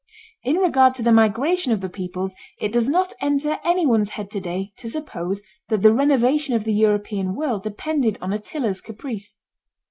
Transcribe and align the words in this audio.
In 0.41 0.55
regard 0.55 0.95
to 0.95 1.03
the 1.03 1.11
migration 1.11 1.71
of 1.71 1.79
the 1.79 1.87
peoples 1.87 2.33
it 2.59 2.71
does 2.71 2.89
not 2.89 3.13
enter 3.21 3.59
anyone's 3.63 4.09
head 4.09 4.31
today 4.31 4.71
to 4.77 4.89
suppose 4.89 5.43
that 5.69 5.83
the 5.83 5.93
renovation 5.93 6.55
of 6.55 6.63
the 6.63 6.73
European 6.73 7.35
world 7.35 7.61
depended 7.61 8.17
on 8.19 8.33
Attila's 8.33 8.81
caprice. 8.81 9.35